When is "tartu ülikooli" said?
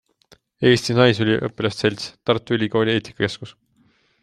2.31-2.95